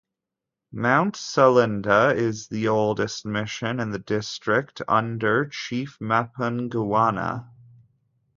[0.73, 7.47] Mount Selinda is the Oldest Mission in the District, under Chief Mapungwana.